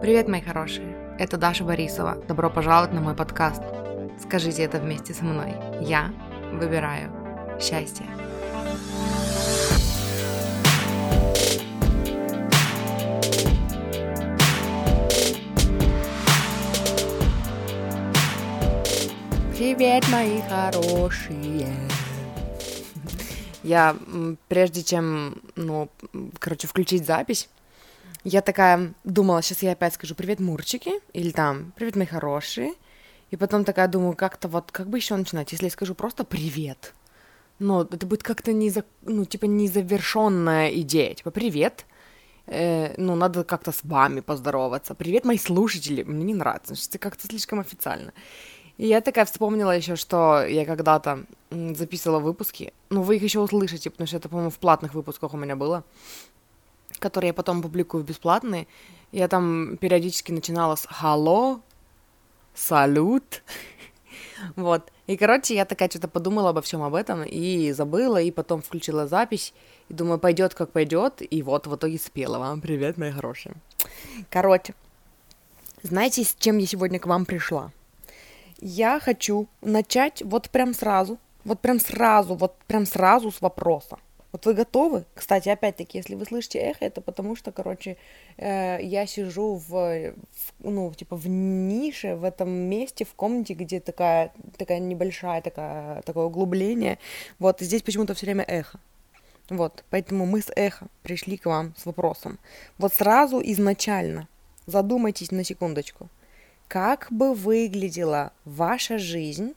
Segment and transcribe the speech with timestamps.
[0.00, 1.16] Привет, мои хорошие!
[1.18, 2.16] Это Даша Борисова.
[2.28, 3.62] Добро пожаловать на мой подкаст.
[4.20, 5.54] Скажите это вместе со мной.
[5.80, 6.12] Я
[6.52, 7.10] выбираю
[7.60, 8.04] счастье.
[19.56, 21.68] Привет, мои хорошие!
[23.62, 23.96] Я,
[24.48, 25.88] прежде чем, ну,
[26.38, 27.48] короче, включить запись,
[28.24, 32.72] я такая думала, сейчас я опять скажу «Привет, мурчики» или там «Привет, мои хорошие».
[33.30, 36.94] И потом такая думаю, как-то вот, как бы еще начинать, если я скажу просто «Привет».
[37.58, 41.14] Но это будет как-то не, за, ну, типа, незавершенная идея.
[41.14, 41.84] Типа «Привет»,
[42.46, 44.94] э, ну, надо как-то с вами поздороваться.
[44.94, 46.02] «Привет, мои слушатели».
[46.02, 48.12] Мне не нравится, что это как-то слишком официально.
[48.78, 52.72] И я такая вспомнила еще, что я когда-то записывала выпуски.
[52.88, 55.84] Ну, вы их еще услышите, потому что это, по-моему, в платных выпусках у меня было
[56.98, 58.66] которые я потом публикую бесплатные,
[59.12, 61.60] я там периодически начинала с «Халло»,
[62.54, 63.42] «Салют»,
[64.56, 64.90] вот.
[65.06, 69.06] И, короче, я такая что-то подумала обо всем об этом и забыла, и потом включила
[69.06, 69.52] запись,
[69.88, 72.60] и думаю, пойдет как пойдет, и вот в итоге спела вам.
[72.60, 73.54] Привет, мои хорошие.
[74.30, 74.74] Короче,
[75.82, 77.70] знаете, с чем я сегодня к вам пришла?
[78.58, 83.98] Я хочу начать вот прям сразу, вот прям сразу, вот прям сразу с вопроса.
[84.34, 85.04] Вот вы готовы?
[85.14, 87.96] Кстати, опять-таки, если вы слышите эхо, это потому что, короче,
[88.36, 90.14] э, я сижу в, в,
[90.58, 96.24] ну, типа, в нише, в этом месте, в комнате, где такая, такая небольшая, такая, такое
[96.24, 96.98] углубление.
[97.38, 98.80] Вот, и здесь почему-то все время эхо.
[99.50, 102.40] Вот, поэтому мы с эхо пришли к вам с вопросом.
[102.76, 104.26] Вот сразу изначально
[104.66, 106.08] задумайтесь на секундочку.
[106.66, 109.54] Как бы выглядела ваша жизнь,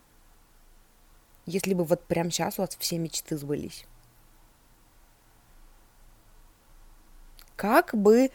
[1.47, 3.87] если бы вот прямо сейчас у вас все мечты сбылись?
[7.57, 8.31] Как бы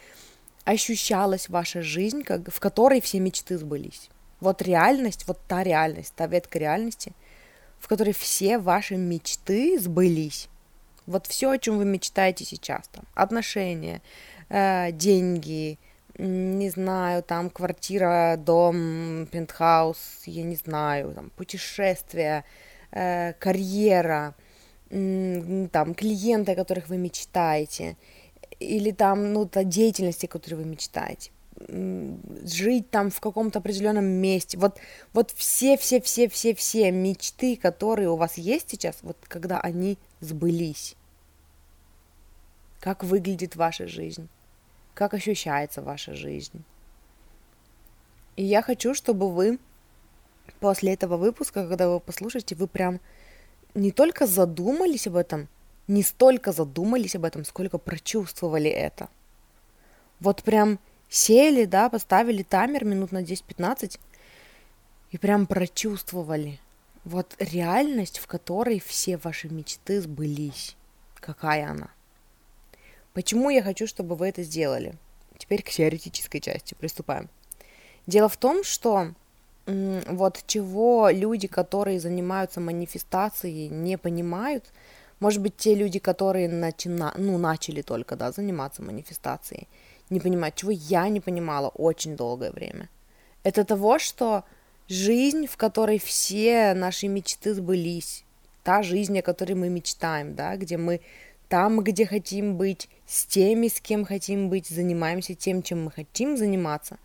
[0.65, 4.09] ощущалась ваша жизнь, как, в которой все мечты сбылись.
[4.39, 7.13] Вот реальность, вот та реальность, та ветка реальности,
[7.79, 10.49] в которой все ваши мечты сбылись.
[11.05, 14.01] Вот все, о чем вы мечтаете сейчас, там, отношения,
[14.49, 15.79] э, деньги,
[16.17, 22.45] не знаю, там квартира, дом, пентхаус, я не знаю, там путешествия,
[22.91, 24.35] э, карьера,
[24.89, 27.97] э, там клиенты, о которых вы мечтаете–
[28.59, 31.31] или там, ну, та деятельности, которой вы мечтаете,
[32.45, 34.57] жить там в каком-то определенном месте.
[34.57, 34.79] Вот,
[35.13, 39.97] вот все, все, все, все, все мечты, которые у вас есть сейчас, вот когда они
[40.19, 40.95] сбылись.
[42.79, 44.27] Как выглядит ваша жизнь?
[44.93, 46.63] Как ощущается ваша жизнь?
[48.35, 49.59] И я хочу, чтобы вы
[50.59, 52.99] после этого выпуска, когда вы послушаете, вы прям
[53.73, 55.47] не только задумались об этом,
[55.87, 59.09] не столько задумались об этом, сколько прочувствовали это.
[60.19, 60.79] Вот прям
[61.09, 63.99] сели, да, поставили таймер минут на 10-15
[65.11, 66.59] и прям прочувствовали.
[67.03, 70.77] Вот реальность, в которой все ваши мечты сбылись.
[71.15, 71.89] Какая она?
[73.13, 74.95] Почему я хочу, чтобы вы это сделали?
[75.37, 77.29] Теперь к теоретической части приступаем.
[78.07, 79.13] Дело в том, что
[79.65, 84.65] вот чего люди, которые занимаются манифестацией, не понимают–
[85.19, 87.13] может быть, те люди, которые начина...
[87.17, 89.67] ну, начали только, да, заниматься манифестацией,
[90.09, 92.89] не понимают, чего я не понимала очень долгое время.
[93.43, 94.43] Это того, что
[94.87, 98.25] жизнь, в которой все наши мечты сбылись,
[98.63, 101.01] та жизнь, о которой мы мечтаем, да, где мы
[101.49, 106.37] там, где хотим быть, с теми, с кем хотим быть, занимаемся тем, чем мы хотим
[106.37, 106.97] заниматься.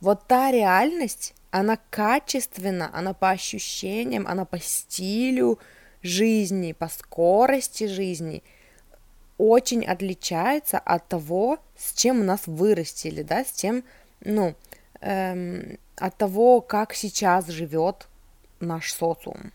[0.00, 5.58] Вот та реальность, она качественна, она по ощущениям, она по стилю,
[6.02, 8.42] жизни, по скорости жизни
[9.38, 13.84] очень отличается от того, с чем нас вырастили, да, с тем,
[14.20, 14.54] ну,
[15.00, 18.08] эм, от того, как сейчас живет
[18.60, 19.52] наш социум.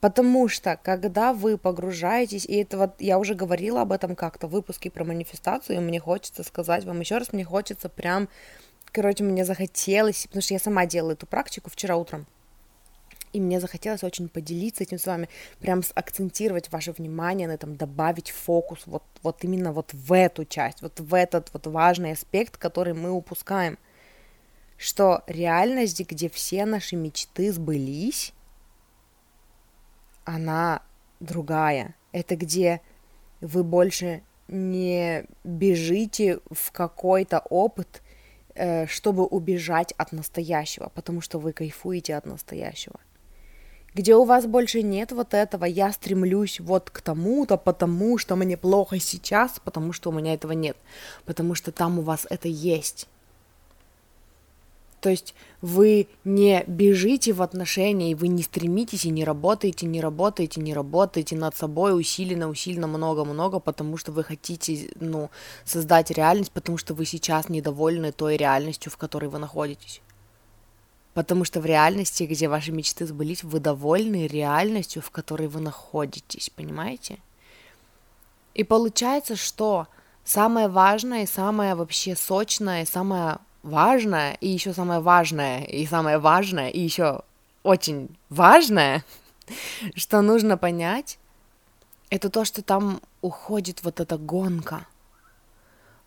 [0.00, 4.50] Потому что, когда вы погружаетесь, и это вот я уже говорила об этом как-то в
[4.50, 8.28] выпуске про манифестацию, и мне хочется сказать вам еще раз, мне хочется прям,
[8.92, 12.26] короче, мне захотелось, потому что я сама делала эту практику вчера утром,
[13.36, 15.28] и мне захотелось очень поделиться этим с вами,
[15.60, 20.80] прям акцентировать ваше внимание на этом, добавить фокус вот, вот именно вот в эту часть,
[20.80, 23.76] вот в этот вот важный аспект, который мы упускаем,
[24.78, 28.32] что реальность, где все наши мечты сбылись,
[30.24, 30.80] она
[31.20, 31.94] другая.
[32.12, 32.80] Это где
[33.42, 38.02] вы больше не бежите в какой-то опыт,
[38.54, 42.98] э, чтобы убежать от настоящего, потому что вы кайфуете от настоящего
[43.96, 48.58] где у вас больше нет вот этого, я стремлюсь вот к тому-то, потому что мне
[48.58, 50.76] плохо сейчас, потому что у меня этого нет,
[51.24, 53.08] потому что там у вас это есть.
[55.00, 60.02] То есть вы не бежите в отношения, и вы не стремитесь, и не работаете, не
[60.02, 65.30] работаете, не работаете над собой усиленно, усиленно, много-много, потому что вы хотите, ну,
[65.64, 70.02] создать реальность, потому что вы сейчас недовольны той реальностью, в которой вы находитесь.
[71.16, 76.50] Потому что в реальности, где ваши мечты сбылись, вы довольны реальностью, в которой вы находитесь,
[76.50, 77.16] понимаете?
[78.52, 79.86] И получается, что
[80.26, 86.80] самое важное, самое вообще сочное, самое важное, и еще самое важное, и самое важное, и
[86.80, 87.22] еще
[87.62, 89.02] очень важное,
[89.94, 91.18] что нужно понять,
[92.10, 94.86] это то, что там уходит вот эта гонка.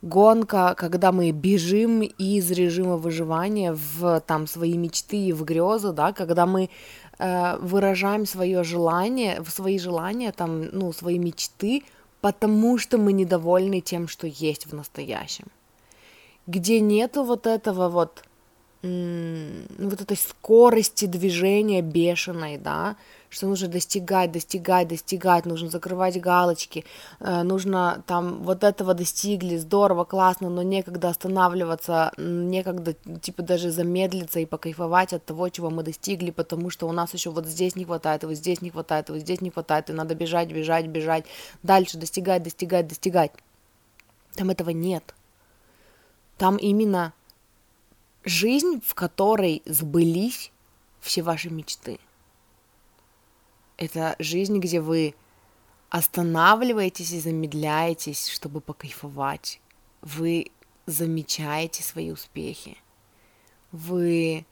[0.01, 6.13] Гонка, когда мы бежим из режима выживания в там свои мечты и в грезы, да,
[6.13, 6.69] когда мы
[7.17, 11.83] э, выражаем свое желание, свои желания, там, ну, свои мечты,
[12.21, 15.47] потому что мы недовольны тем, что есть в настоящем.
[16.47, 18.23] Где нету вот этого вот,
[18.81, 22.95] вот этой скорости движения бешеной, да,
[23.29, 26.83] что нужно достигать, достигать, достигать, нужно закрывать галочки,
[27.19, 34.39] э, нужно там вот этого достигли, здорово, классно, но некогда останавливаться, некогда типа даже замедлиться
[34.39, 37.85] и покайфовать от того, чего мы достигли, потому что у нас еще вот здесь не
[37.85, 41.25] хватает, вот здесь не хватает, вот здесь не хватает, и надо бежать, бежать, бежать,
[41.63, 43.31] дальше достигать, достигать, достигать.
[44.35, 45.13] Там этого нет.
[46.37, 47.13] Там именно
[48.23, 50.51] жизнь, в которой сбылись
[51.01, 51.99] все ваши мечты.
[53.79, 55.15] Это жизнь, где вы
[55.89, 59.61] останавливаетесь и замедляетесь, чтобы покайфовать.
[60.01, 60.51] Вы
[60.85, 62.77] замечаете свои успехи.
[63.71, 64.45] Вы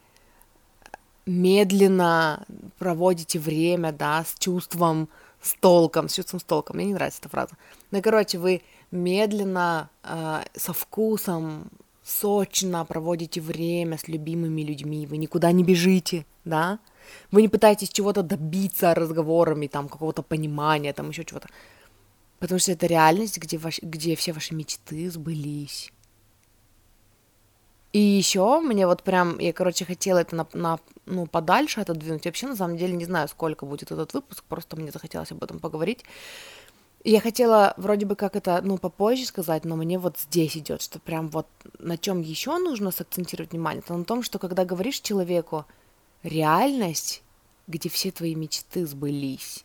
[1.26, 2.46] медленно
[2.78, 5.10] проводите время, да, с чувством,
[5.42, 6.76] с толком, с чувством с толком.
[6.76, 7.54] Мне не нравится эта фраза.
[7.90, 11.70] Ну, короче, вы медленно, э, со вкусом,
[12.02, 16.78] сочно проводите время с любимыми людьми, вы никуда не бежите, да,
[17.30, 21.48] вы не пытаетесь чего-то добиться разговорами, там, какого-то понимания, там, еще чего-то,
[22.38, 25.92] потому что это реальность, где, ваш, где все ваши мечты сбылись.
[27.92, 32.26] И еще мне вот прям, я, короче, хотела это на, на, ну, подальше отодвинуть.
[32.26, 35.58] Вообще, на самом деле, не знаю, сколько будет этот выпуск, просто мне захотелось об этом
[35.58, 36.04] поговорить.
[37.04, 40.98] Я хотела вроде бы как это, ну, попозже сказать, но мне вот здесь идет, что
[40.98, 41.46] прям вот
[41.78, 45.64] на чем еще нужно сакцентировать внимание, это на том, что когда говоришь человеку
[46.22, 47.22] реальность,
[47.66, 49.64] где все твои мечты сбылись,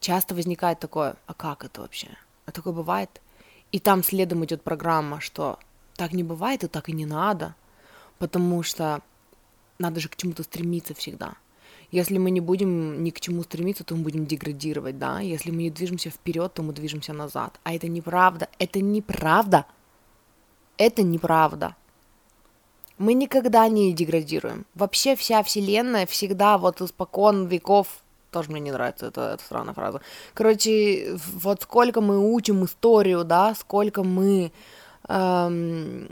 [0.00, 2.08] часто возникает такое, а как это вообще?
[2.44, 3.20] А такое бывает?
[3.72, 5.58] И там следом идет программа, что
[5.94, 7.54] так не бывает и так и не надо,
[8.18, 9.02] потому что
[9.78, 11.36] надо же к чему-то стремиться всегда–
[11.90, 15.20] если мы не будем ни к чему стремиться, то мы будем деградировать, да.
[15.20, 17.60] Если мы не движемся вперед, то мы движемся назад.
[17.62, 18.48] А это неправда.
[18.58, 19.66] Это неправда.
[20.76, 21.76] Это неправда.
[22.98, 24.66] Мы никогда не деградируем.
[24.74, 27.88] Вообще вся вселенная всегда вот испокон веков
[28.30, 30.00] тоже мне не нравится эта, эта странная фраза.
[30.34, 34.52] Короче, вот сколько мы учим историю, да, сколько мы
[35.08, 36.08] эм,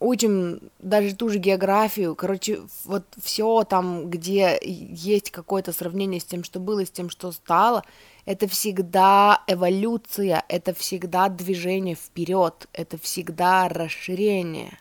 [0.00, 6.44] учим даже ту же географию, короче, вот все там, где есть какое-то сравнение с тем,
[6.44, 7.84] что было, с тем, что стало,
[8.24, 14.78] это всегда эволюция, это всегда движение вперед, это всегда расширение.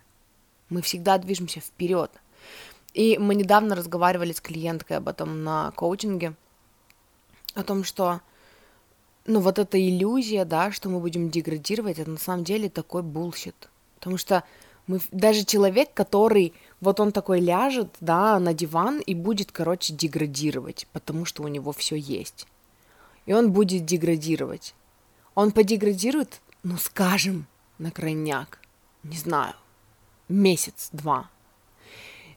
[0.70, 2.12] Мы всегда движемся вперед.
[2.94, 6.34] И мы недавно разговаривали с клиенткой об этом на коучинге,
[7.54, 8.22] о том, что
[9.26, 13.70] ну, вот эта иллюзия, да, что мы будем деградировать, это на самом деле такой bullshit.
[13.96, 14.44] Потому что
[14.88, 20.88] мы, даже человек, который, вот он такой ляжет, да, на диван и будет, короче, деградировать,
[20.94, 22.48] потому что у него все есть.
[23.26, 24.74] И он будет деградировать.
[25.36, 27.46] Он подеградирует, ну, скажем,
[27.78, 28.60] на крайняк,
[29.04, 29.54] не знаю,
[30.30, 31.30] месяц-два,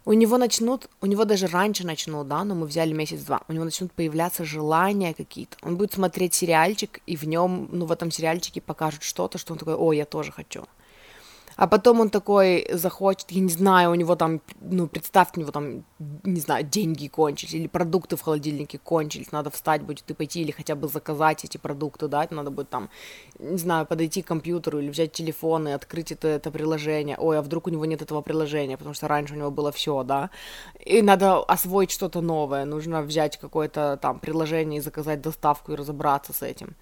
[0.06, 3.64] у него начнут, у него даже раньше начнут, да, но мы взяли месяц-два, у него
[3.64, 5.56] начнут появляться желания какие-то.
[5.62, 9.58] Он будет смотреть сериальчик, и в нем, ну, в этом сериальчике покажут что-то, что он
[9.58, 10.64] такой, о, я тоже хочу.
[11.60, 15.52] А потом он такой захочет, я не знаю, у него там, ну, представьте, у него
[15.52, 15.84] там,
[16.24, 20.52] не знаю, деньги кончились, или продукты в холодильнике кончились, надо встать будет и пойти, или
[20.52, 22.88] хотя бы заказать эти продукты, да, надо будет там,
[23.38, 27.18] не знаю, подойти к компьютеру или взять телефон и открыть это, это приложение.
[27.18, 30.02] Ой, а вдруг у него нет этого приложения, потому что раньше у него было все,
[30.02, 30.30] да,
[30.82, 36.32] и надо освоить что-то новое, нужно взять какое-то там приложение и заказать доставку и разобраться
[36.32, 36.74] с этим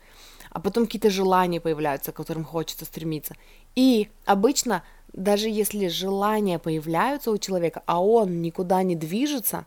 [0.51, 3.35] а потом какие-то желания появляются, к которым хочется стремиться.
[3.77, 4.83] И обычно,
[5.13, 9.67] даже если желания появляются у человека, а он никуда не движется,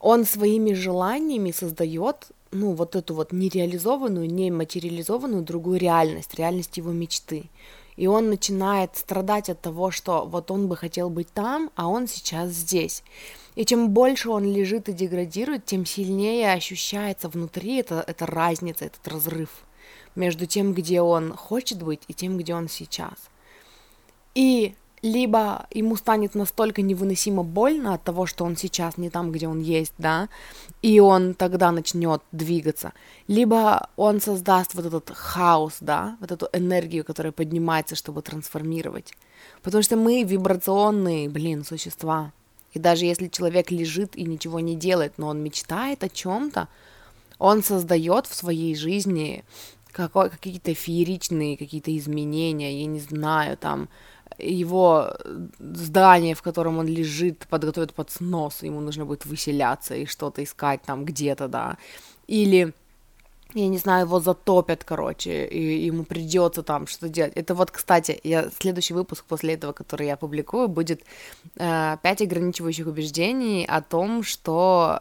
[0.00, 6.92] он своими желаниями создает, ну, вот эту вот нереализованную, не материализованную другую реальность, реальность его
[6.92, 7.50] мечты.
[7.96, 12.06] и он начинает страдать от того, что вот он бы хотел быть там, а он
[12.06, 13.02] сейчас здесь.
[13.56, 19.06] И чем больше он лежит и деградирует, тем сильнее ощущается внутри эта, эта разница, этот
[19.08, 19.64] разрыв
[20.18, 23.14] между тем, где он хочет быть, и тем, где он сейчас.
[24.34, 29.48] И либо ему станет настолько невыносимо больно от того, что он сейчас не там, где
[29.48, 30.28] он есть, да,
[30.82, 32.92] и он тогда начнет двигаться,
[33.28, 39.14] либо он создаст вот этот хаос, да, вот эту энергию, которая поднимается, чтобы трансформировать.
[39.62, 42.32] Потому что мы вибрационные, блин, существа.
[42.72, 46.68] И даже если человек лежит и ничего не делает, но он мечтает о чем-то,
[47.38, 49.44] он создает в своей жизни
[49.92, 53.88] какие-то фееричные какие-то изменения, я не знаю, там,
[54.38, 55.16] его
[55.58, 60.82] здание, в котором он лежит, подготовят под снос, ему нужно будет выселяться и что-то искать
[60.82, 61.78] там где-то, да,
[62.26, 62.72] или
[63.54, 67.32] я не знаю, его затопят, короче, и ему придется там что-то делать.
[67.34, 71.02] Это вот, кстати, я следующий выпуск после этого, который я публикую, будет
[71.56, 75.00] э, 5 ограничивающих убеждений о том, что,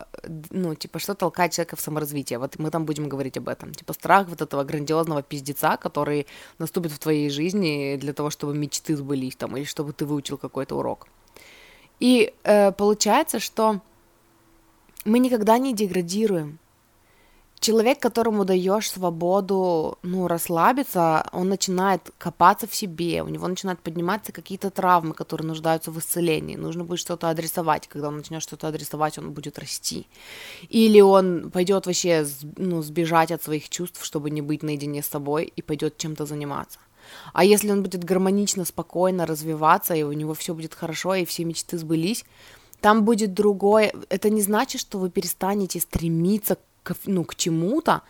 [0.50, 2.40] ну, типа, что толкает человека в саморазвитие.
[2.40, 3.74] Вот мы там будем говорить об этом.
[3.74, 6.26] Типа, страх вот этого грандиозного пиздеца, который
[6.58, 10.78] наступит в твоей жизни для того, чтобы мечты сбылись там, или чтобы ты выучил какой-то
[10.78, 11.08] урок.
[12.00, 13.82] И э, получается, что
[15.04, 16.60] мы никогда не деградируем
[17.60, 24.32] человек, которому даешь свободу, ну, расслабиться, он начинает копаться в себе, у него начинают подниматься
[24.32, 26.56] какие-то травмы, которые нуждаются в исцелении.
[26.56, 27.88] Нужно будет что-то адресовать.
[27.88, 30.08] Когда он начнет что-то адресовать, он будет расти.
[30.70, 32.26] Или он пойдет вообще,
[32.58, 36.80] ну, сбежать от своих чувств, чтобы не быть наедине с собой, и пойдет чем-то заниматься.
[37.34, 41.46] А если он будет гармонично, спокойно развиваться, и у него все будет хорошо, и все
[41.46, 42.26] мечты сбылись,
[42.82, 43.94] там будет другое.
[44.10, 46.58] Это не значит, что вы перестанете стремиться
[46.94, 48.02] к, ну, к чему-то,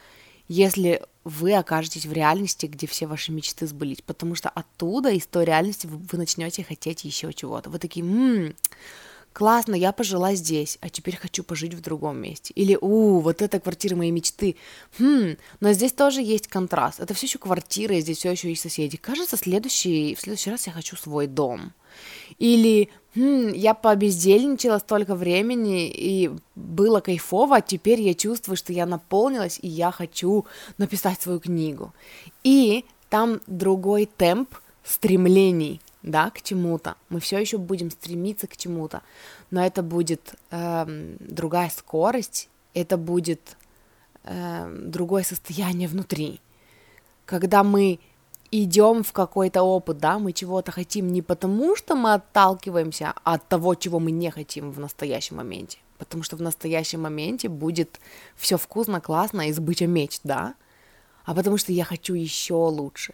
[0.48, 5.46] если вы окажетесь в реальности, где все ваши мечты сбылись, потому что оттуда, из той
[5.46, 7.70] реальности, вы, вы начнете хотеть еще чего-то.
[7.70, 8.56] Вы такие, м-м,
[9.34, 12.54] классно, я пожила здесь, а теперь хочу пожить в другом месте.
[12.56, 14.56] Или, у, вот эта квартира моей мечты.
[15.00, 17.00] Хм, но здесь тоже есть контраст.
[17.00, 18.96] Это все еще квартира, и здесь все еще есть соседи.
[18.98, 21.74] Кажется, следующий, в следующий раз я хочу свой дом.
[22.38, 28.86] Или хм, я побездельничала столько времени, и было кайфово, а теперь я чувствую, что я
[28.86, 30.46] наполнилась, и я хочу
[30.78, 31.94] написать свою книгу.
[32.44, 34.50] И там другой темп
[34.84, 36.96] стремлений, да, к чему-то.
[37.10, 39.02] Мы все еще будем стремиться к чему-то,
[39.52, 43.58] но это будет эм, другая скорость, это будет
[44.24, 46.40] эм, другое состояние внутри.
[47.26, 48.00] Когда мы
[48.52, 53.76] идем в какой-то опыт, да, мы чего-то хотим не потому, что мы отталкиваемся от того,
[53.76, 58.00] чего мы не хотим в настоящем моменте, потому что в настоящем моменте будет
[58.36, 60.56] все вкусно, классно, избытие меч, да,
[61.26, 63.14] а потому что я хочу еще лучше.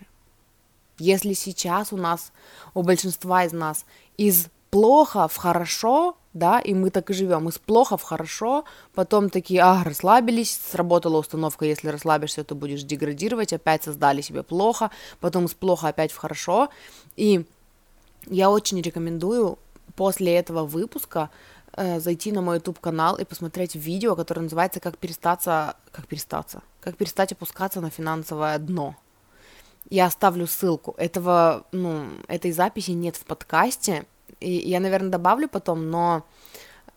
[1.00, 2.32] Если сейчас у нас,
[2.74, 3.86] у большинства из нас,
[4.18, 9.30] из плохо в хорошо, да, и мы так и живем, из плохо в хорошо, потом
[9.30, 15.46] такие, а, расслабились, сработала установка, если расслабишься, то будешь деградировать, опять создали себе плохо, потом
[15.46, 16.70] из плохо опять в хорошо,
[17.16, 17.46] и
[18.28, 19.60] я очень рекомендую
[19.96, 21.30] после этого выпуска
[21.74, 26.62] э, зайти на мой YouTube канал и посмотреть видео, которое называется «Как перестаться, как перестаться,
[26.80, 28.96] как перестать опускаться на финансовое дно».
[29.90, 30.96] Я оставлю ссылку.
[30.98, 34.06] Этого, ну, этой записи нет в подкасте,
[34.44, 36.24] и я, наверное, добавлю потом, но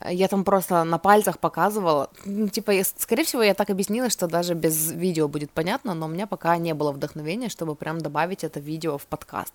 [0.04, 2.10] я там просто на пальцах показывала.
[2.26, 6.08] Ну, типа, скорее всего, я так объяснила, что даже без видео будет понятно, но у
[6.08, 9.54] меня пока не было вдохновения, чтобы прям добавить это видео в подкаст.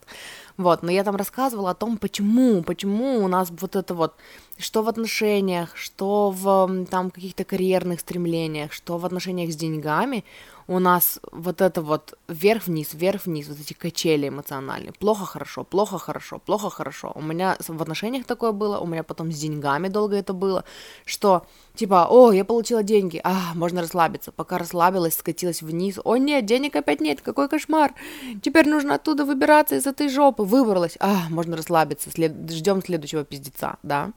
[0.57, 4.15] Вот, но я там рассказывала о том, почему, почему у нас вот это вот,
[4.57, 10.23] что в отношениях, что в там каких-то карьерных стремлениях, что в отношениях с деньгами
[10.71, 14.93] у нас вот это вот вверх-вниз, вверх-вниз, вот эти качели эмоциональные.
[14.93, 17.11] Плохо, хорошо, плохо, хорошо, плохо, хорошо.
[17.13, 20.63] У меня в отношениях такое было, у меня потом с деньгами долго это было,
[21.03, 24.31] что типа, о, я получила деньги, а, можно расслабиться.
[24.31, 27.93] Пока расслабилась, скатилась вниз, о нет, денег опять нет, какой кошмар.
[28.41, 30.43] Теперь нужно оттуда выбираться из этой жопы.
[30.43, 32.49] Выбралась, а, можно расслабиться, след...
[32.49, 34.13] ждем следующего пиздеца, да.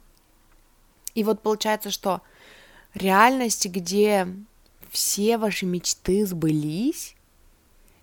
[1.16, 2.20] И вот получается, что
[2.94, 4.28] реальность, где
[4.94, 7.16] все ваши мечты сбылись,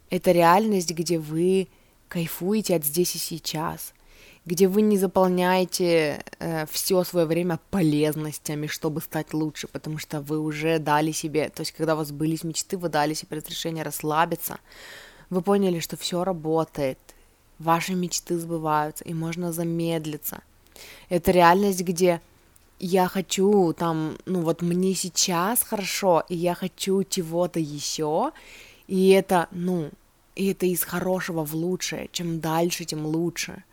[0.09, 1.69] это реальность, где вы
[2.09, 3.93] кайфуете от здесь и сейчас,
[4.45, 10.37] где вы не заполняете э, все свое время полезностями, чтобы стать лучше, потому что вы
[10.37, 14.59] уже дали себе, то есть когда у вас были мечты, вы дали себе разрешение расслабиться,
[15.29, 16.99] вы поняли, что все работает,
[17.57, 20.41] ваши мечты сбываются, и можно замедлиться.
[21.07, 22.19] Это реальность, где
[22.85, 28.31] я хочу там, ну вот мне сейчас хорошо, и я хочу чего-то еще,
[28.87, 29.89] и это, ну,
[30.35, 32.09] И это из хорошего в лучшее.
[32.11, 33.63] Чем дальше, тем лучше.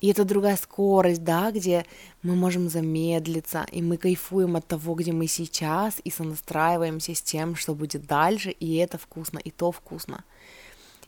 [0.00, 1.84] И это другая скорость, да, где
[2.22, 7.54] мы можем замедлиться, и мы кайфуем от того, где мы сейчас, и сонастраиваемся с тем,
[7.54, 10.24] что будет дальше, и это вкусно, и то вкусно.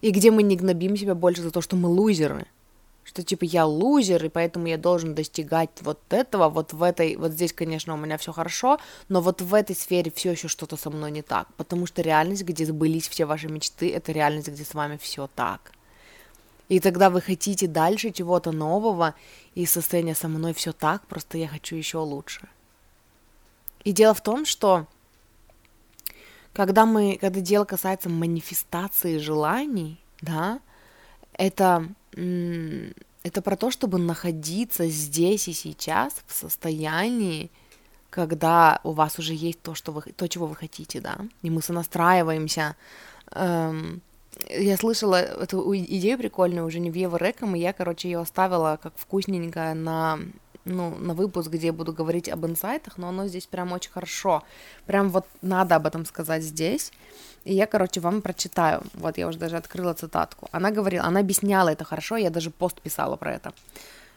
[0.00, 2.46] И где мы не гнобим себя больше за то, что мы лузеры,
[3.04, 7.32] что типа я лузер, и поэтому я должен достигать вот этого, вот в этой, вот
[7.32, 10.90] здесь, конечно, у меня все хорошо, но вот в этой сфере все еще что-то со
[10.90, 14.74] мной не так, потому что реальность, где сбылись все ваши мечты, это реальность, где с
[14.74, 15.72] вами все так.
[16.68, 19.14] И тогда вы хотите дальше чего-то нового,
[19.54, 22.48] и состояние со мной все так, просто я хочу еще лучше.
[23.84, 24.86] И дело в том, что
[26.54, 30.60] когда мы, когда дело касается манифестации желаний, да,
[31.38, 37.50] это, это про то, чтобы находиться здесь и сейчас в состоянии,
[38.10, 41.62] когда у вас уже есть то, что вы, то, чего вы хотите, да, и мы
[41.62, 42.76] сонастраиваемся.
[43.32, 44.02] Эм,
[44.48, 48.78] я слышала эту идею прикольную уже не в Ева Рэком, и я, короче, ее оставила
[48.82, 50.18] как вкусненькая на
[50.64, 54.42] ну, на выпуск, где я буду говорить об инсайтах, но оно здесь прям очень хорошо.
[54.86, 56.92] Прям вот надо об этом сказать здесь.
[57.44, 58.82] И я, короче, вам прочитаю.
[58.94, 60.48] Вот я уже даже открыла цитатку.
[60.52, 63.52] Она говорила, она объясняла это хорошо, я даже пост писала про это.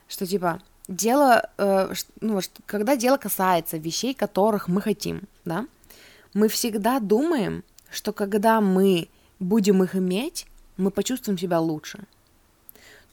[0.07, 5.65] Что типа, дело, э, ну, когда дело касается вещей, которых мы хотим, да,
[6.33, 11.99] мы всегда думаем, что когда мы будем их иметь, мы почувствуем себя лучше.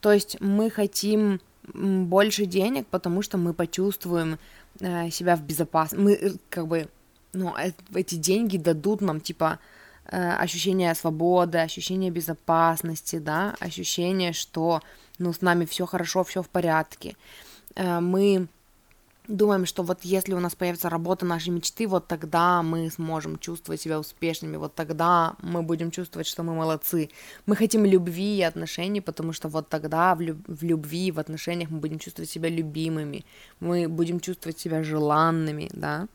[0.00, 1.40] То есть мы хотим
[1.72, 4.38] больше денег, потому что мы почувствуем
[4.80, 6.04] э, себя в безопасности.
[6.04, 6.88] Мы э, как бы,
[7.32, 9.58] ну, э, эти деньги дадут нам типа
[10.06, 14.80] э, ощущение свободы, ощущение безопасности, да, ощущение, что,
[15.18, 17.16] ну, с нами все хорошо, все в порядке.
[17.76, 18.48] Э, мы
[19.28, 23.80] думаем, что вот если у нас появится работа нашей мечты, вот тогда мы сможем чувствовать
[23.80, 27.10] себя успешными, вот тогда мы будем чувствовать, что мы молодцы.
[27.46, 31.70] Мы хотим любви и отношений, потому что вот тогда в, люб- в любви, в отношениях
[31.70, 33.24] мы будем чувствовать себя любимыми,
[33.60, 36.06] мы будем чувствовать себя желанными, да.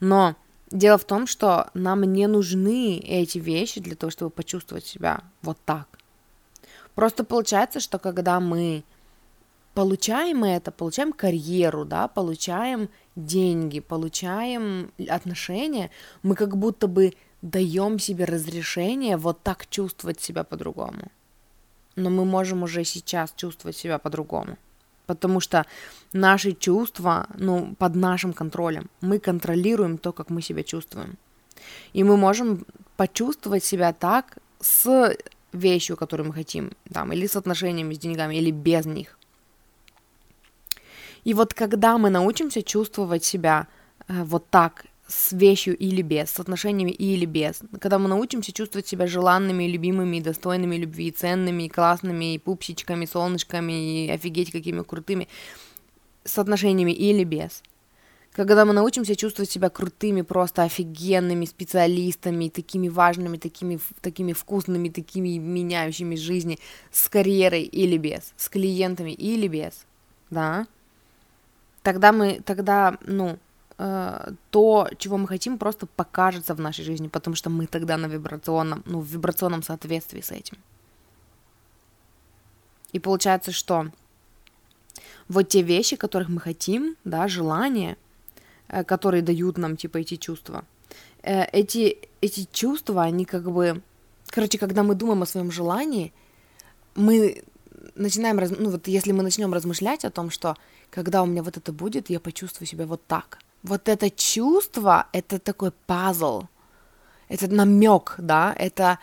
[0.00, 0.34] Но
[0.70, 5.58] дело в том, что нам не нужны эти вещи для того, чтобы почувствовать себя вот
[5.64, 5.86] так.
[6.94, 8.82] Просто получается, что когда мы
[9.74, 15.90] получаем это, получаем карьеру, да, получаем деньги, получаем отношения,
[16.22, 21.10] мы как будто бы даем себе разрешение вот так чувствовать себя по-другому.
[21.96, 24.56] Но мы можем уже сейчас чувствовать себя по-другому.
[25.06, 25.66] Потому что
[26.12, 28.88] наши чувства, ну, под нашим контролем.
[29.00, 31.16] Мы контролируем то, как мы себя чувствуем.
[31.92, 32.64] И мы можем
[32.96, 35.16] почувствовать себя так с
[35.52, 39.18] вещью, которую мы хотим, там, или с отношениями, с деньгами, или без них.
[41.24, 43.66] И вот когда мы научимся чувствовать себя
[44.08, 48.86] э, вот так, с вещью или без, с отношениями или без, когда мы научимся чувствовать
[48.86, 55.28] себя желанными, любимыми, достойными любви, ценными, классными, и пупсичками, солнышками, и офигеть какими крутыми,
[56.24, 57.62] с отношениями или без,
[58.32, 65.38] когда мы научимся чувствовать себя крутыми, просто офигенными специалистами, такими важными, такими, такими вкусными, такими
[65.38, 66.58] меняющими жизни,
[66.92, 69.84] с карьерой или без, с клиентами или без,
[70.30, 70.66] да,
[71.82, 73.38] тогда мы, тогда, ну,
[73.78, 78.06] э, то, чего мы хотим, просто покажется в нашей жизни, потому что мы тогда на
[78.06, 80.58] вибрационном, ну, в вибрационном соответствии с этим.
[82.92, 83.86] И получается, что
[85.28, 87.96] вот те вещи, которых мы хотим, да, желания,
[88.68, 90.64] э, которые дают нам, типа, эти чувства,
[91.22, 93.82] э, эти, эти чувства, они как бы...
[94.26, 96.12] Короче, когда мы думаем о своем желании,
[96.94, 97.42] мы
[97.94, 98.50] начинаем, раз...
[98.50, 100.56] ну вот если мы начнем размышлять о том, что
[100.90, 103.38] когда у меня вот это будет, я почувствую себя вот так.
[103.62, 106.44] Вот это чувство, это такой пазл,
[107.28, 108.98] это намек, да, это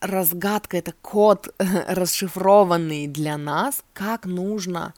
[0.00, 4.94] разгадка, это код расшифрованный для нас, как нужно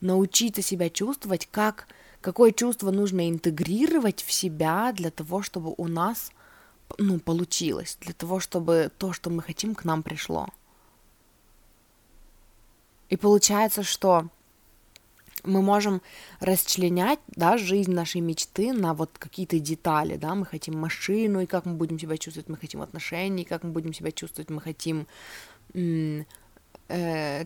[0.00, 1.86] научиться себя чувствовать, как,
[2.20, 6.32] какое чувство нужно интегрировать в себя для того, чтобы у нас
[6.98, 10.48] ну, получилось, для того, чтобы то, что мы хотим, к нам пришло.
[13.10, 14.28] И получается, что
[15.44, 16.00] мы можем
[16.40, 21.66] расчленять, да, жизнь нашей мечты на вот какие-то детали, да, мы хотим машину, и как
[21.66, 25.06] мы будем себя чувствовать, мы хотим отношений, как мы будем себя чувствовать, мы хотим,
[25.74, 26.24] э,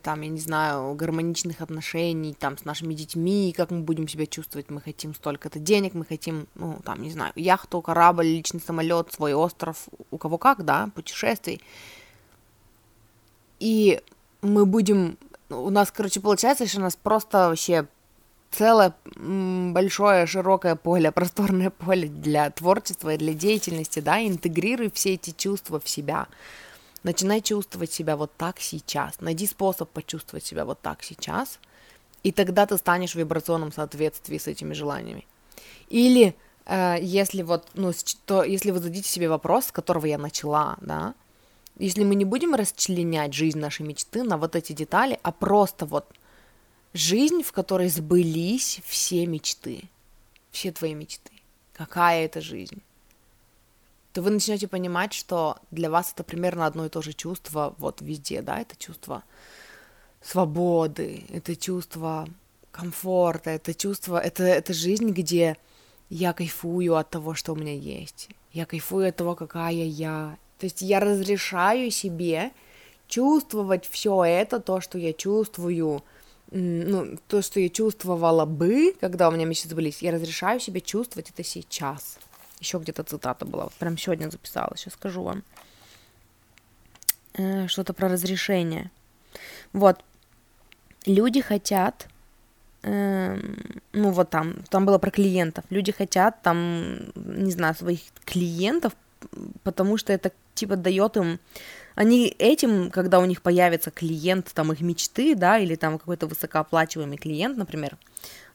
[0.02, 4.70] там, я не знаю, гармоничных отношений, там, с нашими детьми, как мы будем себя чувствовать,
[4.70, 9.34] мы хотим столько-то денег, мы хотим, ну, там, не знаю, яхту, корабль, личный самолет, свой
[9.34, 11.60] остров, у кого как, да, путешествий.
[13.60, 14.02] И
[14.42, 15.16] мы будем
[15.50, 17.86] у нас, короче, получается, что у нас просто вообще
[18.50, 25.30] целое большое, широкое поле, просторное поле для творчества и для деятельности, да, интегрируй все эти
[25.30, 26.26] чувства в себя.
[27.02, 29.20] Начинай чувствовать себя вот так сейчас.
[29.20, 31.58] Найди способ почувствовать себя вот так сейчас,
[32.22, 35.26] и тогда ты станешь в вибрационном соответствии с этими желаниями.
[35.90, 37.92] Или э, если вот, ну,
[38.24, 41.14] то, если вы зададите себе вопрос, с которого я начала, да,
[41.78, 46.06] если мы не будем расчленять жизнь нашей мечты на вот эти детали, а просто вот
[46.92, 49.90] жизнь, в которой сбылись все мечты,
[50.50, 51.32] все твои мечты,
[51.72, 52.82] какая это жизнь,
[54.12, 58.00] то вы начнете понимать, что для вас это примерно одно и то же чувство вот
[58.00, 59.24] везде, да, это чувство
[60.22, 62.28] свободы, это чувство
[62.70, 65.56] комфорта, это чувство, это, это жизнь, где
[66.10, 70.66] я кайфую от того, что у меня есть, я кайфую от того, какая я, то
[70.66, 72.52] есть я разрешаю себе
[73.08, 76.02] чувствовать все это, то, что я чувствую,
[76.50, 81.30] ну, то, что я чувствовала бы, когда у меня мечты сбылись, я разрешаю себе чувствовать
[81.30, 82.18] это сейчас.
[82.60, 85.42] Еще где-то цитата была, вот прям сегодня записала, сейчас скажу вам.
[87.34, 88.90] Э, что-то про разрешение.
[89.72, 90.04] Вот.
[91.04, 92.08] Люди хотят,
[92.82, 93.38] э,
[93.92, 95.64] ну вот там, там было про клиентов.
[95.68, 98.94] Люди хотят там, не знаю, своих клиентов,
[99.62, 101.38] потому что это типа дает им
[101.94, 107.18] они этим, когда у них появится клиент, там, их мечты, да, или там какой-то высокооплачиваемый
[107.18, 107.96] клиент, например,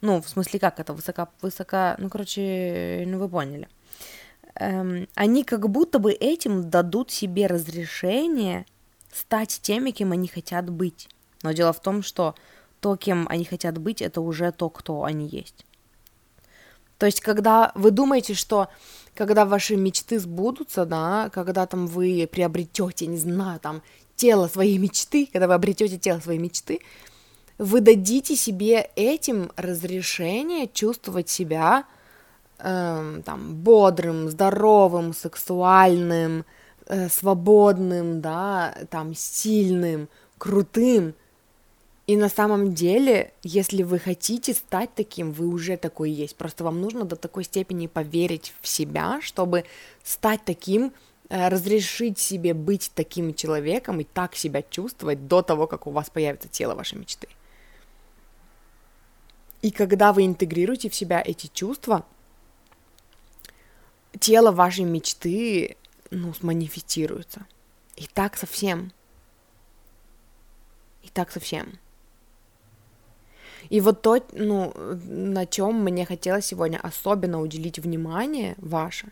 [0.02, 3.70] ну, в смысле, как это, высоко, высоко, ну, короче, ну, вы поняли,
[4.56, 8.66] эм, они как будто бы этим дадут себе разрешение
[9.12, 11.10] стать теми, кем они хотят быть.
[11.42, 12.36] Но дело в том, что
[12.82, 15.66] то, кем они хотят быть, это уже то, кто они есть.
[16.98, 18.68] То есть, когда вы думаете, что
[19.20, 23.82] когда ваши мечты сбудутся, да, когда там вы приобретете, не знаю, там
[24.16, 26.80] тело своей мечты, когда вы обретете тело своей мечты,
[27.58, 31.84] вы дадите себе этим разрешение чувствовать себя
[32.60, 36.46] э, там бодрым, здоровым, сексуальным,
[36.86, 41.14] э, свободным, да, там сильным, крутым,
[42.10, 46.36] и на самом деле, если вы хотите стать таким, вы уже такой есть.
[46.36, 49.66] Просто вам нужно до такой степени поверить в себя, чтобы
[50.04, 50.92] стать таким,
[51.30, 56.10] э, разрешить себе быть таким человеком и так себя чувствовать до того, как у вас
[56.10, 57.28] появится тело вашей мечты.
[59.62, 62.08] И когда вы интегрируете в себя эти чувства,
[64.20, 65.78] тело вашей мечты,
[66.10, 67.46] ну, сманифестируется.
[67.96, 68.92] И так совсем.
[71.04, 71.78] И так совсем.
[73.70, 79.12] И вот то, ну, на чем мне хотелось сегодня особенно уделить внимание ваше,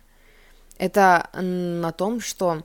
[0.78, 2.63] это на том, что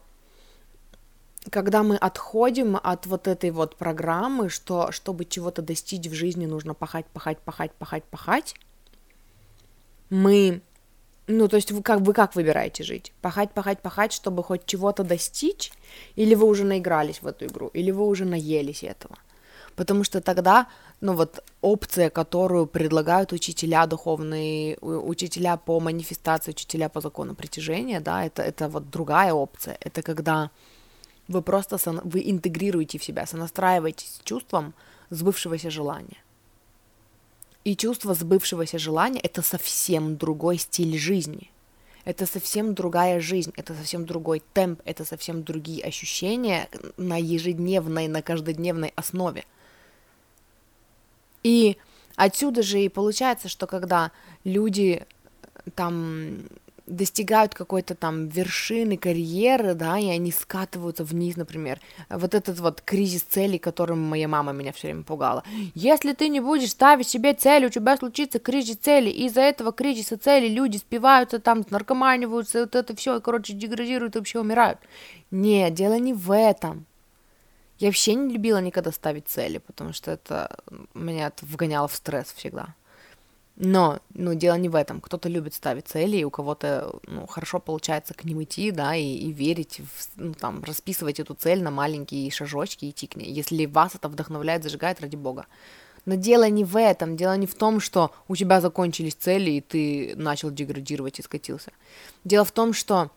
[1.50, 6.74] когда мы отходим от вот этой вот программы, что чтобы чего-то достичь в жизни, нужно
[6.74, 8.54] пахать, пахать, пахать, пахать, пахать,
[10.08, 10.60] мы,
[11.26, 13.12] ну, то есть вы как, вы как выбираете жить?
[13.20, 15.72] Пахать, пахать, пахать, чтобы хоть чего-то достичь?
[16.16, 17.68] Или вы уже наигрались в эту игру?
[17.68, 19.16] Или вы уже наелись этого?
[19.74, 20.68] Потому что тогда
[21.02, 28.24] ну вот опция, которую предлагают учителя духовные, учителя по манифестации, учителя по закону притяжения, да,
[28.24, 29.76] это, это вот другая опция.
[29.80, 30.50] Это когда
[31.26, 34.74] вы просто сон, вы интегрируете в себя, сонастраиваетесь с чувством
[35.10, 36.22] сбывшегося желания.
[37.64, 41.50] И чувство сбывшегося желания– это совсем другой стиль жизни.
[42.04, 48.22] Это совсем другая жизнь, это совсем другой темп, это совсем другие ощущения на ежедневной, на
[48.22, 49.44] каждодневной основе–
[51.42, 51.76] и
[52.16, 54.12] отсюда же и получается, что когда
[54.44, 55.02] люди
[55.54, 56.48] э, там
[56.86, 61.80] достигают какой-то там вершины карьеры, да, и они скатываются вниз, например.
[62.10, 65.44] Вот этот вот кризис целей, которым моя мама меня все время пугала.
[65.74, 69.72] Если ты не будешь ставить себе цели, у тебя случится кризис цели, и из-за этого
[69.72, 74.78] кризиса цели люди спиваются, там, наркоманиваются, вот это все, короче, деградируют, и вообще умирают.
[75.30, 76.86] Нет, дело не в этом.
[77.82, 80.56] Я вообще не любила никогда ставить цели, потому что это
[80.94, 82.76] меня это вгоняло в стресс всегда.
[83.56, 85.00] Но, ну, дело не в этом.
[85.00, 89.02] Кто-то любит ставить цели, и у кого-то, ну, хорошо получается к ним идти, да, и,
[89.02, 93.32] и верить, в, ну, там, расписывать эту цель на маленькие шажочки и идти к ней.
[93.32, 95.46] Если вас это вдохновляет, зажигает, ради бога.
[96.06, 99.60] Но дело не в этом, дело не в том, что у тебя закончились цели, и
[99.60, 101.72] ты начал деградировать и скатился.
[102.22, 103.10] Дело в том, что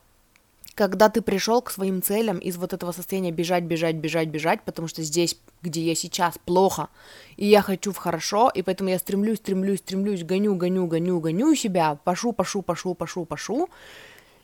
[0.76, 4.88] когда ты пришел к своим целям из вот этого состояния бежать, бежать, бежать, бежать, потому
[4.88, 6.90] что здесь, где я сейчас, плохо,
[7.38, 11.54] и я хочу в хорошо, и поэтому я стремлюсь, стремлюсь, стремлюсь, гоню, гоню, гоню, гоню
[11.54, 13.70] себя, пашу, пашу, пашу, пашу, пашу,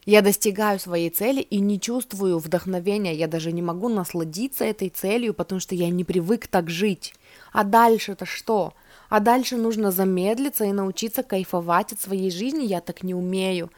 [0.06, 5.34] я достигаю своей цели и не чувствую вдохновения, я даже не могу насладиться этой целью,
[5.34, 7.14] потому что я не привык так жить.
[7.52, 8.72] А дальше-то что?
[9.10, 12.64] А дальше нужно замедлиться и научиться кайфовать от своей жизни.
[12.64, 13.70] Я так не умею.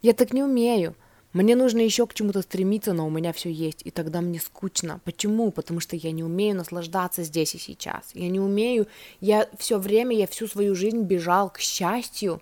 [0.00, 0.94] Я так не умею.
[1.34, 5.00] Мне нужно еще к чему-то стремиться, но у меня все есть, и тогда мне скучно.
[5.04, 5.50] Почему?
[5.50, 8.10] Потому что я не умею наслаждаться здесь и сейчас.
[8.14, 8.86] Я не умею,
[9.20, 12.40] я все время, я всю свою жизнь бежал к счастью,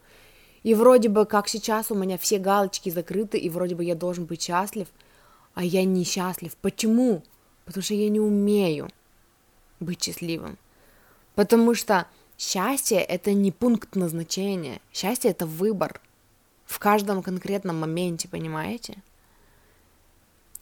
[0.63, 4.27] и вроде бы как сейчас у меня все галочки закрыты, и вроде бы я должен
[4.27, 4.89] быть счастлив,
[5.55, 6.55] а я не счастлив.
[6.61, 7.23] Почему?
[7.65, 8.91] Потому что я не умею
[9.81, 10.59] быть счастливым.
[11.35, 15.99] Потому что счастье это не пункт назначения, счастье это выбор
[16.73, 19.03] в каждом конкретном моменте, понимаете?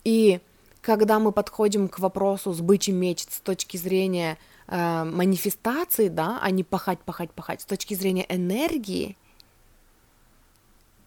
[0.04, 0.40] И
[0.80, 6.50] когда мы подходим к вопросу сбыть и мечт с точки зрения э, манифестации, да, а
[6.50, 9.16] не пахать, пахать, пахать, с точки зрения энергии,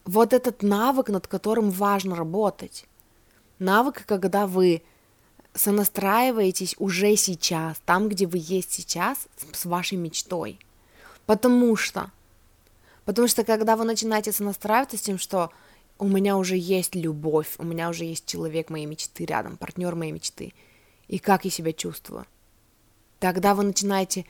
[0.06, 2.86] вот этот навык, над которым важно работать.
[3.60, 4.84] Навык, когда вы
[5.54, 10.60] сонастраиваетесь уже сейчас, там, где вы есть сейчас, с вашей мечтой.
[11.26, 12.12] Потому что
[13.06, 15.52] Потому что когда вы начинаете сонастраиваться с тем, что
[16.00, 20.12] у меня уже есть любовь, у меня уже есть человек моей мечты рядом, партнер моей
[20.12, 20.54] мечты,
[21.08, 22.26] и как я себя чувствую,
[23.20, 24.26] тогда вы начинаете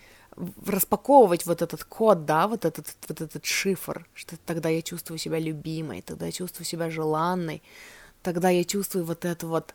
[0.65, 5.39] распаковывать вот этот код, да, вот этот, вот этот шифр, что тогда я чувствую себя
[5.39, 7.62] любимой, тогда я чувствую себя желанной,
[8.23, 9.73] тогда я чувствую вот это вот,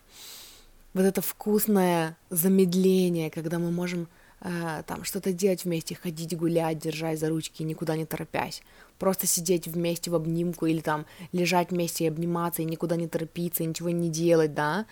[0.95, 4.09] вот это вкусное замедление, когда мы можем
[4.41, 8.63] там что-то делать вместе, ходить гулять, держать за ручки, никуда не торопясь.
[8.99, 13.63] Просто сидеть вместе в обнимку или там лежать вместе и обниматься, и никуда не торопиться,
[13.63, 14.87] и ничего не делать, да,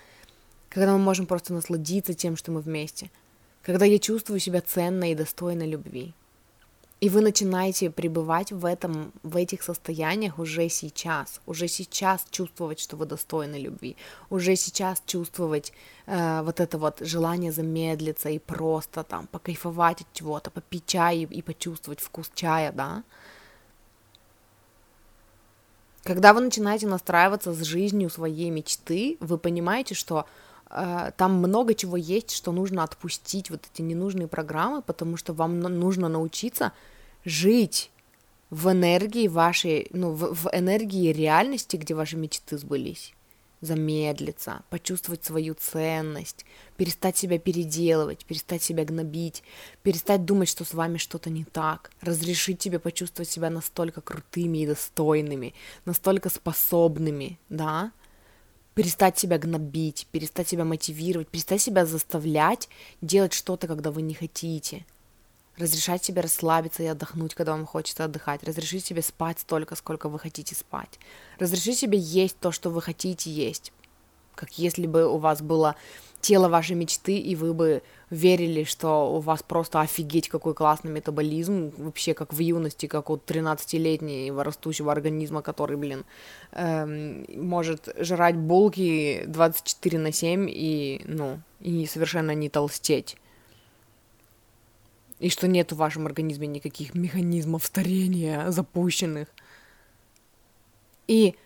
[0.68, 3.10] когда мы можем просто насладиться тем, что мы вместе,
[3.62, 6.12] когда я чувствую себя ценной и достойной любви.
[6.98, 12.96] И вы начинаете пребывать в этом, в этих состояниях уже сейчас, уже сейчас чувствовать, что
[12.96, 13.96] вы достойны любви,
[14.30, 15.74] уже сейчас чувствовать
[16.06, 21.24] э, вот это вот желание замедлиться и просто там покайфовать от чего-то, попить чай и,
[21.24, 23.02] и почувствовать вкус чая, да.
[26.02, 30.24] Когда вы начинаете настраиваться с жизнью своей мечты, вы понимаете, что
[30.68, 36.08] там много чего есть, что нужно отпустить вот эти ненужные программы, потому что вам нужно
[36.08, 36.72] научиться
[37.24, 37.90] жить
[38.50, 43.12] в энергии вашей, ну, в, в энергии реальности, где ваши мечты сбылись.
[43.62, 46.44] Замедлиться, почувствовать свою ценность,
[46.76, 49.42] перестать себя переделывать, перестать себя гнобить,
[49.82, 54.66] перестать думать, что с вами что-то не так, разрешить себе почувствовать себя настолько крутыми и
[54.66, 55.54] достойными,
[55.86, 57.92] настолько способными, да,
[58.76, 62.68] перестать себя гнобить, перестать себя мотивировать, перестать себя заставлять
[63.00, 64.86] делать что-то, когда вы не хотите–
[65.56, 70.18] разрешать себе расслабиться и отдохнуть, когда вам хочется отдыхать, разрешить себе спать столько, сколько вы
[70.18, 70.98] хотите спать,
[71.38, 73.72] разрешить себе есть то, что вы хотите есть,
[74.34, 75.76] как если бы у вас было
[76.26, 81.72] тело вашей мечты, и вы бы верили, что у вас просто офигеть какой классный метаболизм,
[81.76, 86.04] вообще как в юности, как у 13-летнего растущего организма, который, блин,
[86.50, 93.16] эм, может жрать булки 24 на 7 и, ну, и совершенно не толстеть
[95.18, 99.28] и что нет в вашем организме никаких механизмов старения запущенных.
[101.08, 101.36] И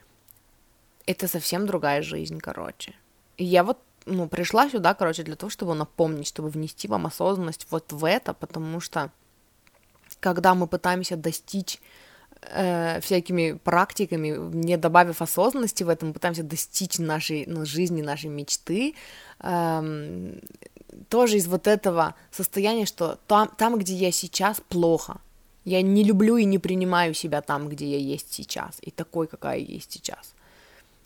[1.07, 2.95] это совсем другая жизнь, короче.
[3.37, 7.67] И я вот, ну, пришла сюда, короче, для того, чтобы напомнить, чтобы внести вам осознанность
[7.71, 9.11] вот в это, потому что
[10.21, 11.81] когда мы пытаемся достичь
[12.43, 18.95] э, всякими практиками, не добавив осознанности в этом, пытаемся достичь нашей ну, жизни, нашей мечты,
[19.41, 20.33] э,
[21.09, 25.21] тоже из вот этого состояния, что там, там, где я сейчас, плохо.
[25.65, 29.59] Я не люблю и не принимаю себя там, где я есть сейчас, и такой, какая
[29.59, 30.35] я есть сейчас.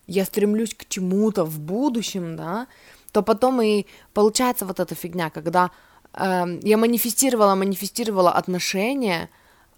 [0.07, 2.67] Я стремлюсь к чему-то в будущем, да,
[3.13, 5.71] то потом и получается вот эта фигня, когда
[6.13, 9.31] э, я манифестировала, манифестировала отношения,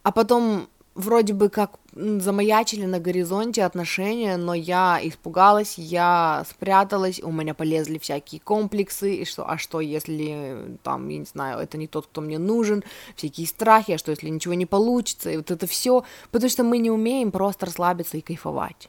[0.03, 7.31] а потом вроде бы как замаячили на горизонте отношения, но я испугалась, я спряталась, у
[7.31, 11.87] меня полезли всякие комплексы, и что, а что если, там, я не знаю, это не
[11.87, 12.83] тот, кто мне нужен,
[13.15, 16.79] всякие страхи, а что если ничего не получится, и вот это все, потому что мы
[16.79, 18.89] не умеем просто расслабиться и кайфовать.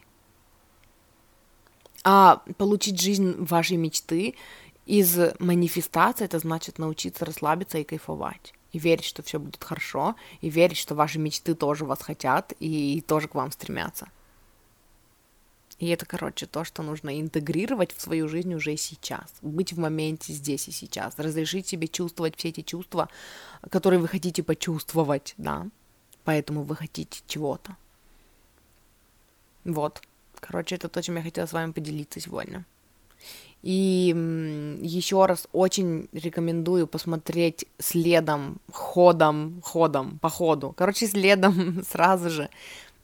[2.04, 4.34] А получить жизнь вашей мечты
[4.86, 8.54] из манифестации, это значит научиться расслабиться и кайфовать.
[8.72, 12.98] И верить, что все будет хорошо, и верить, что ваши мечты тоже вас хотят и,
[12.98, 14.08] и тоже к вам стремятся.
[15.78, 20.32] И это, короче, то, что нужно интегрировать в свою жизнь уже сейчас, быть в моменте
[20.32, 23.08] здесь и сейчас, разрешить себе чувствовать все эти чувства,
[23.70, 25.68] которые вы хотите почувствовать, да,
[26.24, 27.76] поэтому вы хотите чего-то.
[29.64, 30.02] Вот,
[30.40, 32.64] короче, это то, чем я хотела с вами поделиться сегодня.
[33.62, 34.14] И
[34.80, 40.72] еще раз очень рекомендую посмотреть следом, ходом, ходом, по ходу.
[40.76, 42.48] Короче, следом сразу же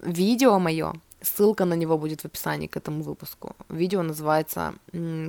[0.00, 0.94] видео мое
[1.24, 3.56] Ссылка на него будет в описании к этому выпуску.
[3.70, 4.74] Видео называется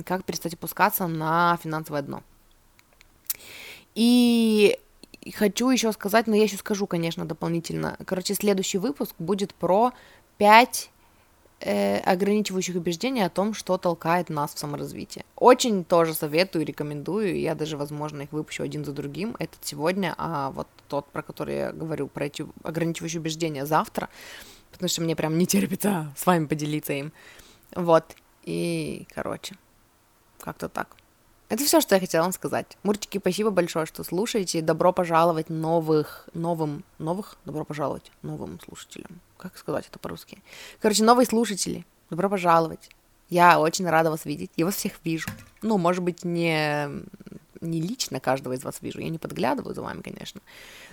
[0.04, 2.22] «Как перестать опускаться на финансовое дно».
[3.94, 4.78] И
[5.34, 7.96] хочу еще сказать, но я еще скажу, конечно, дополнительно.
[8.04, 9.92] Короче, следующий выпуск будет про
[10.36, 10.90] 5
[11.60, 15.24] э, ограничивающих убеждений о том, что толкает нас в саморазвитие.
[15.36, 19.36] Очень тоже советую, рекомендую, я даже, возможно, их выпущу один за другим.
[19.38, 24.08] Этот сегодня, а вот тот, про который я говорю, про эти ограничивающие убеждения завтра,
[24.72, 27.12] потому что мне прям не терпится с вами поделиться им.
[27.74, 28.04] Вот,
[28.44, 29.56] и, короче,
[30.40, 30.96] как-то так.
[31.48, 32.76] Это все, что я хотела вам сказать.
[32.82, 34.62] Мурчики, спасибо большое, что слушаете.
[34.62, 39.20] Добро пожаловать новых, новым, новых, добро пожаловать новым слушателям.
[39.38, 40.42] Как сказать это по-русски?
[40.80, 42.90] Короче, новые слушатели, добро пожаловать.
[43.28, 44.50] Я очень рада вас видеть.
[44.56, 45.28] Я вас всех вижу.
[45.62, 46.88] Ну, может быть, не,
[47.60, 49.00] не лично каждого из вас вижу.
[49.00, 50.40] Я не подглядываю за вами, конечно.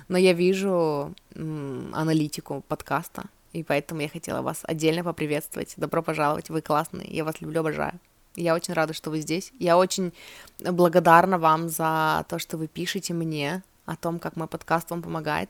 [0.08, 3.26] Но я вижу м, аналитику подкаста.
[3.52, 5.76] И поэтому я хотела вас отдельно поприветствовать.
[5.78, 6.50] Добро пожаловать.
[6.50, 7.08] Вы классные.
[7.08, 8.00] Я вас люблю, обожаю.
[8.36, 9.52] Я очень рада, что вы здесь.
[9.60, 10.12] Я очень
[10.60, 15.50] благодарна вам за то, что вы пишете мне о том, как мой подкаст вам помогает.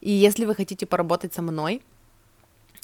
[0.00, 1.82] И если вы хотите поработать со мной,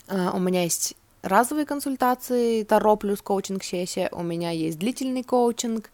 [0.09, 5.90] у меня есть разовые консультации, Таро плюс коучинг-сессия, у меня есть длительный коучинг.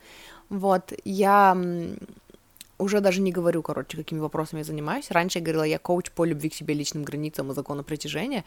[0.49, 1.57] Вот, я
[2.79, 5.11] уже даже не говорю, короче, какими вопросами я занимаюсь.
[5.11, 8.45] Раньше я говорила, я коуч по любви к себе, личным границам и закону притяжения.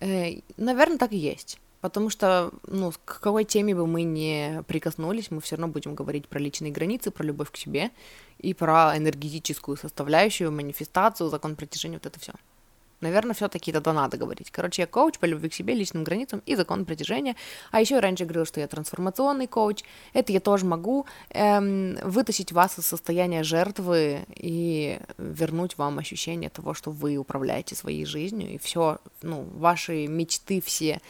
[0.00, 1.60] Э, наверное, так и есть.
[1.80, 6.28] Потому что, ну, к какой теме бы мы не прикоснулись, мы все равно будем говорить
[6.28, 7.90] про личные границы, про любовь к себе
[8.38, 12.32] и про энергетическую составляющую, манифестацию, закон притяжения, вот это все.
[13.04, 14.50] Наверное, все-таки тогда надо говорить.
[14.50, 17.36] Короче, я коуч по любви к себе, личным границам и закон притяжения.
[17.70, 19.82] А еще я раньше говорила, что я трансформационный коуч.
[20.14, 26.72] Это я тоже могу эм, вытащить вас из состояния жертвы и вернуть вам ощущение того,
[26.72, 28.54] что вы управляете своей жизнью.
[28.54, 31.00] И все, ну, ваши мечты все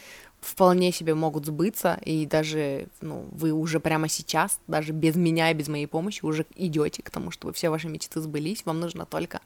[0.45, 5.55] вполне себе могут сбыться, и даже, ну, вы уже прямо сейчас, даже без меня и
[5.55, 9.41] без моей помощи, уже идете к тому, чтобы все ваши мечты сбылись, вам нужно только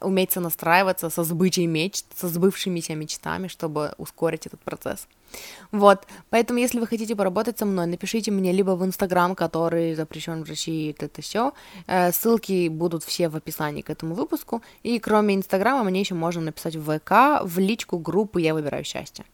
[0.00, 5.06] уметь сонастраиваться со сбычей мечт, со сбывшимися мечтами, чтобы ускорить этот процесс.
[5.72, 10.44] Вот, поэтому, если вы хотите поработать со мной, напишите мне либо в Инстаграм, который запрещен
[10.44, 11.52] в России, это все.
[11.86, 14.62] Э, ссылки будут все в описании к этому выпуску.
[14.82, 19.24] И кроме Инстаграма, мне еще можно написать в ВК, в личку группы «Я выбираю счастье».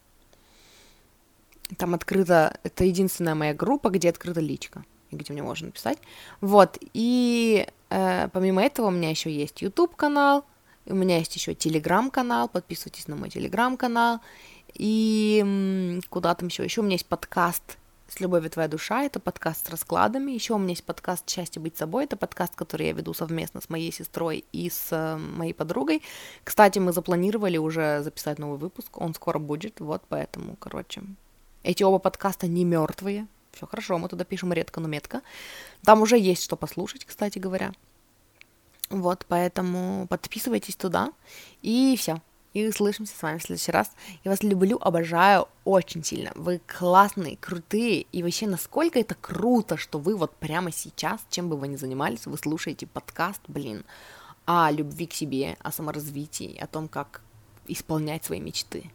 [1.79, 5.99] Там открыта, это единственная моя группа, где открыта личка, где мне можно написать.
[6.41, 10.45] Вот, и помимо этого у меня еще есть YouTube канал,
[10.87, 14.21] у меня есть еще Telegram канал, подписывайтесь на мой Telegram канал,
[14.75, 19.67] и куда там еще, еще у меня есть подкаст с любовью твоя душа, это подкаст
[19.67, 23.15] с раскладами, еще у меня есть подкаст «Счастье быть собой», это подкаст, который я веду
[23.15, 26.03] совместно с моей сестрой и с э, моей подругой.
[26.45, 31.03] Кстати, мы запланировали уже записать новый выпуск, он скоро будет, вот поэтому, короче,
[31.65, 33.27] эти оба подкаста не мертвые.
[33.57, 35.23] Все хорошо, мы туда пишем редко, но метко.
[35.83, 37.73] Там уже есть что послушать, кстати говоря.
[38.91, 41.11] Вот, поэтому подписывайтесь туда.
[41.63, 42.21] И все.
[42.53, 43.91] И услышимся с вами в следующий раз.
[44.25, 46.33] Я вас люблю, обожаю очень сильно.
[46.35, 48.03] Вы классные, крутые.
[48.13, 52.27] И вообще, насколько это круто, что вы вот прямо сейчас, чем бы вы ни занимались,
[52.27, 53.87] вы слушаете подкаст, блин,
[54.45, 57.23] о любви к себе, о саморазвитии, о том, как
[57.67, 58.91] исполнять свои мечты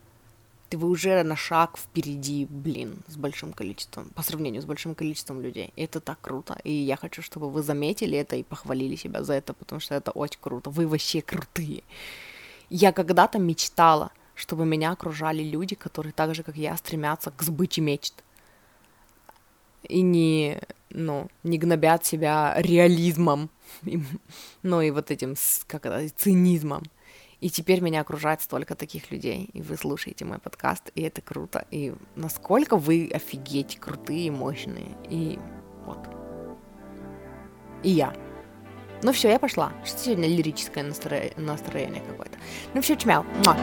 [0.72, 5.42] ты вы уже на шаг впереди, блин, с большим количеством, по сравнению с большим количеством
[5.42, 5.74] людей.
[5.76, 6.58] И это так круто.
[6.64, 10.12] И я хочу, чтобы вы заметили это и похвалили себя за это, потому что это
[10.12, 10.70] очень круто.
[10.70, 11.84] Вы вообще крутые.
[12.70, 17.82] Я когда-то мечтала, чтобы меня окружали люди, которые так же, как я, стремятся к сбыче
[17.82, 18.24] мечт.
[19.90, 20.58] И не,
[20.90, 23.50] ну, не гнобят себя реализмом,
[24.64, 25.36] ну и вот этим,
[25.68, 26.84] как это, цинизмом.
[27.42, 31.66] И теперь меня окружает столько таких людей, и вы слушаете мой подкаст, и это круто.
[31.72, 34.96] И насколько вы офигеть крутые, мощные.
[35.10, 35.40] И
[35.86, 35.98] вот.
[37.84, 38.14] И я.
[39.02, 39.74] Ну все, я пошла.
[39.84, 42.38] Что сегодня лирическое настроение, настроение какое-то.
[42.76, 43.24] Ну все, чмяу.
[43.44, 43.58] Муа.